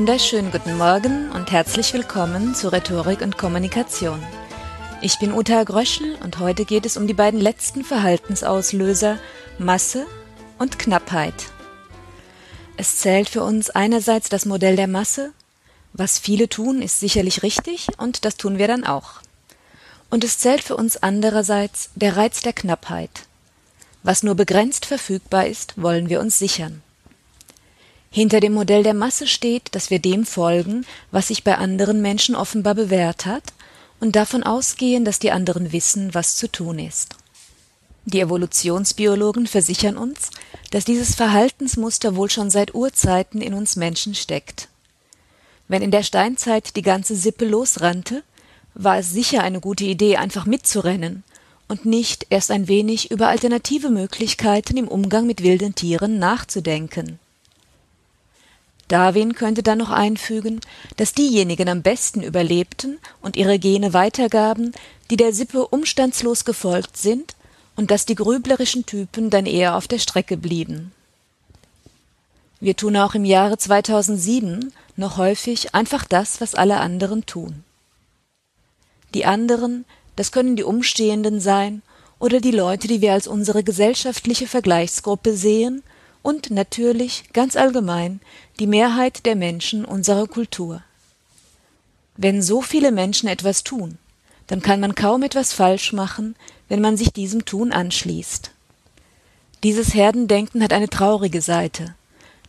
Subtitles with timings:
[0.00, 4.18] Wunderschönen guten Morgen und herzlich willkommen zu Rhetorik und Kommunikation.
[5.02, 9.18] Ich bin Uta Gröschel und heute geht es um die beiden letzten Verhaltensauslöser
[9.58, 10.06] Masse
[10.58, 11.34] und Knappheit.
[12.78, 15.34] Es zählt für uns einerseits das Modell der Masse,
[15.92, 19.20] was viele tun, ist sicherlich richtig und das tun wir dann auch.
[20.08, 23.26] Und es zählt für uns andererseits der Reiz der Knappheit.
[24.02, 26.80] Was nur begrenzt verfügbar ist, wollen wir uns sichern.
[28.12, 32.34] Hinter dem Modell der Masse steht, dass wir dem folgen, was sich bei anderen Menschen
[32.34, 33.52] offenbar bewährt hat,
[34.00, 37.16] und davon ausgehen, dass die anderen wissen, was zu tun ist.
[38.06, 40.30] Die Evolutionsbiologen versichern uns,
[40.70, 44.68] dass dieses Verhaltensmuster wohl schon seit Urzeiten in uns Menschen steckt.
[45.68, 48.24] Wenn in der Steinzeit die ganze Sippe losrannte,
[48.74, 51.22] war es sicher eine gute Idee, einfach mitzurennen
[51.68, 57.20] und nicht erst ein wenig über alternative Möglichkeiten im Umgang mit wilden Tieren nachzudenken.
[58.90, 60.60] Darwin könnte dann noch einfügen,
[60.96, 64.72] dass diejenigen am besten überlebten und ihre Gene weitergaben,
[65.10, 67.34] die der Sippe umstandslos gefolgt sind,
[67.76, 70.92] und dass die grüblerischen Typen dann eher auf der Strecke blieben.
[72.60, 77.64] Wir tun auch im Jahre 2007 noch häufig einfach das, was alle anderen tun.
[79.14, 81.80] Die anderen, das können die Umstehenden sein
[82.18, 85.82] oder die Leute, die wir als unsere gesellschaftliche Vergleichsgruppe sehen
[86.22, 88.20] und natürlich ganz allgemein
[88.58, 90.82] die Mehrheit der Menschen unserer Kultur.
[92.16, 93.98] Wenn so viele Menschen etwas tun,
[94.46, 96.36] dann kann man kaum etwas falsch machen,
[96.68, 98.50] wenn man sich diesem Tun anschließt.
[99.62, 101.94] Dieses Herdendenken hat eine traurige Seite,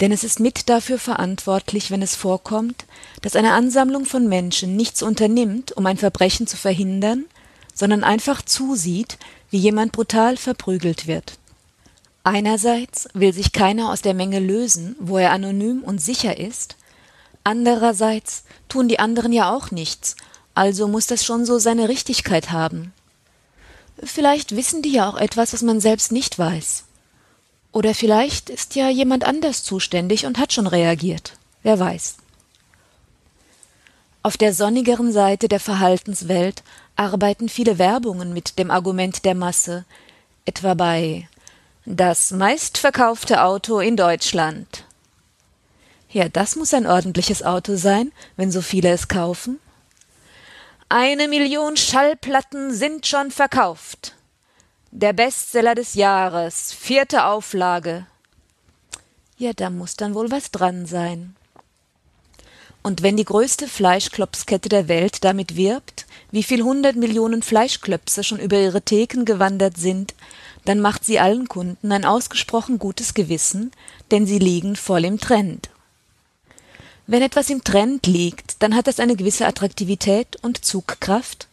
[0.00, 2.84] denn es ist mit dafür verantwortlich, wenn es vorkommt,
[3.22, 7.24] dass eine Ansammlung von Menschen nichts unternimmt, um ein Verbrechen zu verhindern,
[7.72, 9.18] sondern einfach zusieht,
[9.50, 11.38] wie jemand brutal verprügelt wird.
[12.26, 16.76] Einerseits will sich keiner aus der Menge lösen, wo er anonym und sicher ist,
[17.44, 20.16] andererseits tun die anderen ja auch nichts,
[20.54, 22.94] also muss das schon so seine Richtigkeit haben.
[24.02, 26.84] Vielleicht wissen die ja auch etwas, was man selbst nicht weiß.
[27.72, 31.36] Oder vielleicht ist ja jemand anders zuständig und hat schon reagiert.
[31.62, 32.16] Wer weiß.
[34.22, 36.62] Auf der sonnigeren Seite der Verhaltenswelt
[36.96, 39.84] arbeiten viele Werbungen mit dem Argument der Masse,
[40.46, 41.28] etwa bei
[41.86, 44.84] das meistverkaufte Auto in Deutschland.
[46.08, 49.58] Ja, das muss ein ordentliches Auto sein, wenn so viele es kaufen.
[50.88, 54.14] Eine Million Schallplatten sind schon verkauft.
[54.92, 58.06] Der Bestseller des Jahres, vierte Auflage.
[59.36, 61.36] Ja, da muss dann wohl was dran sein.
[62.82, 68.38] Und wenn die größte Fleischklopskette der Welt damit wirbt, wie viel hundert Millionen Fleischklöpse schon
[68.38, 70.14] über ihre Theken gewandert sind,
[70.64, 73.72] dann macht sie allen Kunden ein ausgesprochen gutes Gewissen,
[74.10, 75.70] denn sie liegen voll im Trend.
[77.06, 81.48] Wenn etwas im Trend liegt, dann hat das eine gewisse Attraktivität und Zugkraft,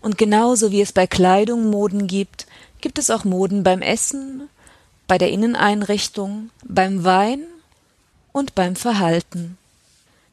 [0.00, 2.46] und genauso wie es bei Kleidung Moden gibt,
[2.80, 4.48] gibt es auch Moden beim Essen,
[5.08, 7.42] bei der Inneneinrichtung, beim Wein
[8.32, 9.58] und beim Verhalten.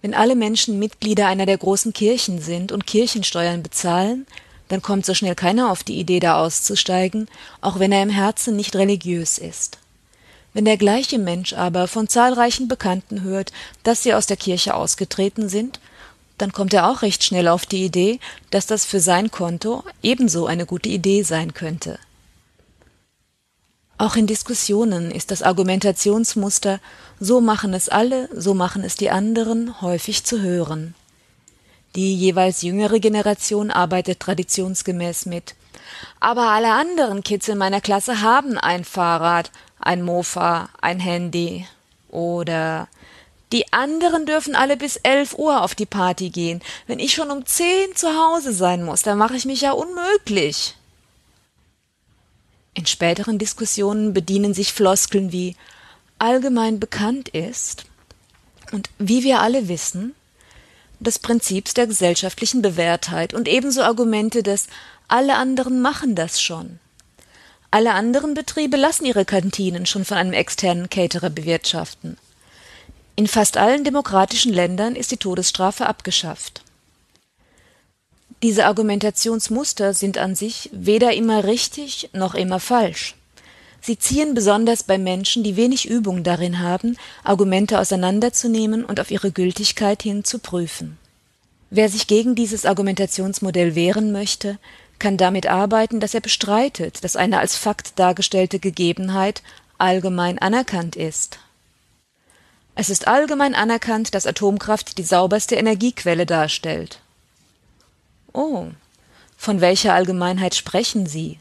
[0.01, 4.27] Wenn alle Menschen Mitglieder einer der großen Kirchen sind und Kirchensteuern bezahlen,
[4.67, 7.27] dann kommt so schnell keiner auf die Idee, da auszusteigen,
[7.61, 9.77] auch wenn er im Herzen nicht religiös ist.
[10.53, 13.51] Wenn der gleiche Mensch aber von zahlreichen Bekannten hört,
[13.83, 15.79] dass sie aus der Kirche ausgetreten sind,
[16.37, 18.19] dann kommt er auch recht schnell auf die Idee,
[18.51, 21.99] dass das für sein Konto ebenso eine gute Idee sein könnte.
[23.97, 26.79] Auch in Diskussionen ist das Argumentationsmuster
[27.19, 30.95] so machen es alle, so machen es die anderen häufig zu hören.
[31.95, 35.55] Die jeweils jüngere Generation arbeitet traditionsgemäß mit.
[36.19, 41.65] Aber alle anderen Kids in meiner Klasse haben ein Fahrrad, ein Mofa, ein Handy.
[42.09, 42.87] Oder
[43.53, 46.61] die anderen dürfen alle bis elf Uhr auf die Party gehen.
[46.87, 50.75] Wenn ich schon um zehn zu Hause sein muss, dann mache ich mich ja unmöglich.
[52.73, 55.55] In späteren Diskussionen bedienen sich Floskeln wie
[56.19, 57.85] allgemein bekannt ist
[58.73, 60.13] und wie wir alle wissen,
[60.99, 64.67] des Prinzips der gesellschaftlichen Bewährtheit und ebenso Argumente des
[65.07, 66.79] alle anderen machen das schon.
[67.71, 72.17] Alle anderen Betriebe lassen ihre Kantinen schon von einem externen Caterer bewirtschaften.
[73.15, 76.61] In fast allen demokratischen Ländern ist die Todesstrafe abgeschafft.
[78.43, 83.15] Diese Argumentationsmuster sind an sich weder immer richtig noch immer falsch.
[83.85, 89.31] Sie ziehen besonders bei Menschen, die wenig Übung darin haben, Argumente auseinanderzunehmen und auf ihre
[89.31, 90.97] Gültigkeit hin zu prüfen.
[91.69, 94.57] Wer sich gegen dieses Argumentationsmodell wehren möchte,
[94.97, 99.43] kann damit arbeiten, dass er bestreitet, dass eine als Fakt dargestellte Gegebenheit
[99.77, 101.37] allgemein anerkannt ist.
[102.73, 107.01] Es ist allgemein anerkannt, dass Atomkraft die sauberste Energiequelle darstellt.
[108.33, 108.65] Oh,
[109.37, 111.37] von welcher Allgemeinheit sprechen Sie?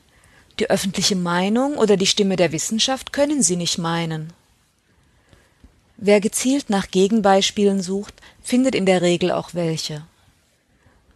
[0.59, 4.33] Die öffentliche Meinung oder die Stimme der Wissenschaft können Sie nicht meinen.
[5.97, 10.03] Wer gezielt nach Gegenbeispielen sucht, findet in der Regel auch welche.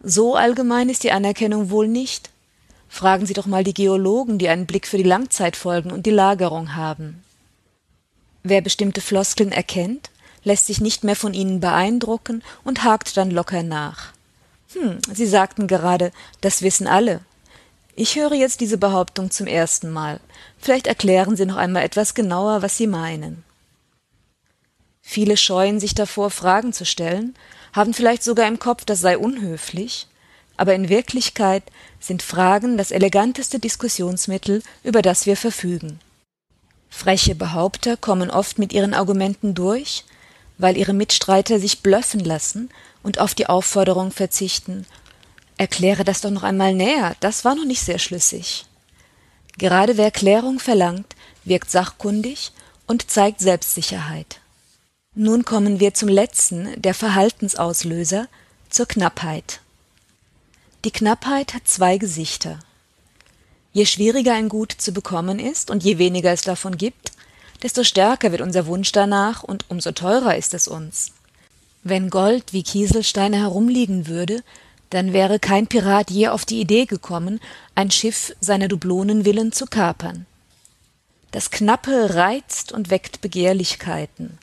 [0.01, 2.29] So allgemein ist die Anerkennung wohl nicht.
[2.87, 6.75] Fragen Sie doch mal die Geologen, die einen Blick für die Langzeitfolgen und die Lagerung
[6.75, 7.23] haben.
[8.43, 10.09] Wer bestimmte Floskeln erkennt,
[10.43, 14.13] lässt sich nicht mehr von ihnen beeindrucken und hakt dann locker nach.
[14.73, 17.21] Hm, Sie sagten gerade, das wissen alle.
[18.01, 20.21] Ich höre jetzt diese Behauptung zum ersten Mal.
[20.57, 23.43] Vielleicht erklären Sie noch einmal etwas genauer, was Sie meinen.
[25.01, 27.35] Viele scheuen sich davor, Fragen zu stellen,
[27.73, 30.07] haben vielleicht sogar im Kopf, das sei unhöflich,
[30.55, 31.63] aber in Wirklichkeit
[31.99, 35.99] sind Fragen das eleganteste Diskussionsmittel, über das wir verfügen.
[36.89, 40.05] Freche Behaupter kommen oft mit ihren Argumenten durch,
[40.57, 42.69] weil ihre Mitstreiter sich blöffen lassen
[43.03, 44.85] und auf die Aufforderung verzichten,
[45.59, 48.65] erkläre das doch noch einmal näher, das war noch nicht sehr schlüssig.
[49.57, 52.53] Gerade wer Klärung verlangt, wirkt sachkundig
[52.87, 54.39] und zeigt Selbstsicherheit.
[55.15, 58.29] Nun kommen wir zum letzten der Verhaltensauslöser,
[58.69, 59.59] zur Knappheit.
[60.85, 62.59] Die Knappheit hat zwei Gesichter.
[63.73, 67.11] Je schwieriger ein Gut zu bekommen ist und je weniger es davon gibt,
[67.63, 71.11] desto stärker wird unser Wunsch danach und umso teurer ist es uns.
[71.83, 74.41] Wenn Gold wie Kieselsteine herumliegen würde,
[74.89, 77.39] dann wäre kein Pirat je auf die Idee gekommen,
[77.75, 80.25] ein Schiff seiner Dublonen willen zu kapern.
[81.31, 84.39] Das Knappe reizt und weckt Begehrlichkeiten.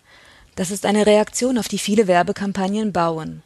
[0.54, 3.42] Das ist eine Reaktion, auf die viele Werbekampagnen bauen.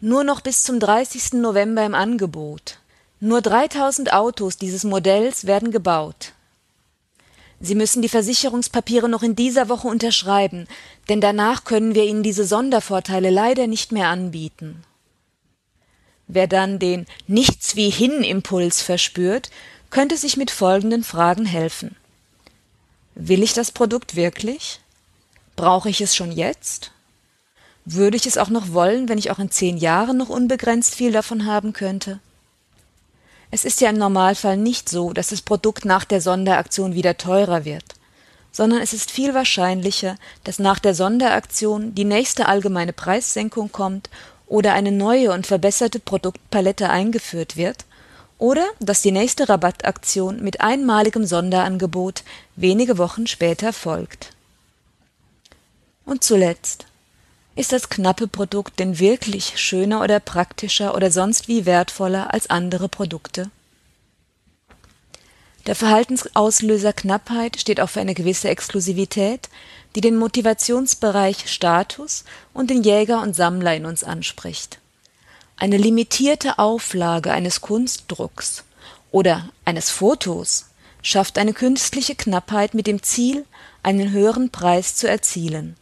[0.00, 1.34] Nur noch bis zum 30.
[1.34, 2.78] November im Angebot.
[3.18, 6.32] Nur 3000 Autos dieses Modells werden gebaut.
[7.60, 10.66] Sie müssen die Versicherungspapiere noch in dieser Woche unterschreiben,
[11.10, 14.82] denn danach können wir Ihnen diese Sondervorteile leider nicht mehr anbieten.
[16.32, 19.50] Wer dann den Nichts wie hin Impuls verspürt,
[19.90, 21.96] könnte sich mit folgenden Fragen helfen.
[23.16, 24.78] Will ich das Produkt wirklich?
[25.56, 26.92] Brauche ich es schon jetzt?
[27.84, 31.10] Würde ich es auch noch wollen, wenn ich auch in zehn Jahren noch unbegrenzt viel
[31.10, 32.20] davon haben könnte?
[33.50, 37.64] Es ist ja im Normalfall nicht so, dass das Produkt nach der Sonderaktion wieder teurer
[37.64, 37.96] wird,
[38.52, 44.08] sondern es ist viel wahrscheinlicher, dass nach der Sonderaktion die nächste allgemeine Preissenkung kommt
[44.50, 47.84] oder eine neue und verbesserte Produktpalette eingeführt wird,
[48.36, 52.24] oder dass die nächste Rabattaktion mit einmaligem Sonderangebot
[52.56, 54.32] wenige Wochen später folgt.
[56.04, 56.86] Und zuletzt
[57.54, 62.88] ist das knappe Produkt denn wirklich schöner oder praktischer oder sonst wie wertvoller als andere
[62.88, 63.50] Produkte?
[65.66, 69.48] Der Verhaltensauslöser Knappheit steht auch für eine gewisse Exklusivität,
[69.94, 74.78] die den Motivationsbereich Status und den Jäger und Sammler in uns anspricht.
[75.56, 78.64] Eine limitierte Auflage eines Kunstdrucks
[79.10, 80.66] oder eines Fotos
[81.02, 83.44] schafft eine künstliche Knappheit mit dem Ziel,
[83.82, 85.76] einen höheren Preis zu erzielen.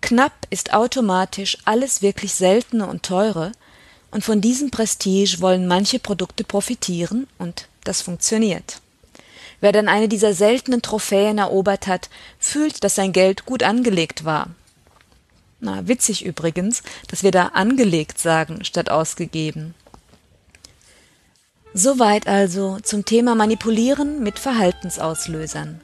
[0.00, 3.52] Knapp ist automatisch alles wirklich Seltene und Teure,
[4.10, 8.80] und von diesem Prestige wollen manche Produkte profitieren, und das funktioniert.
[9.64, 14.48] Wer dann eine dieser seltenen Trophäen erobert hat, fühlt, dass sein Geld gut angelegt war.
[15.58, 19.74] Na, witzig übrigens, dass wir da angelegt sagen statt ausgegeben.
[21.72, 25.80] Soweit also zum Thema Manipulieren mit Verhaltensauslösern.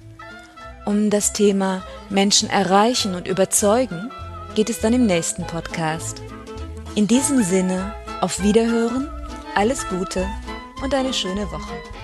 [0.85, 4.11] Um das Thema Menschen erreichen und überzeugen
[4.57, 6.21] geht es dann im nächsten Podcast.
[6.97, 9.09] In diesem Sinne, auf Wiederhören,
[9.55, 10.27] alles Gute
[10.83, 12.00] und eine schöne Woche.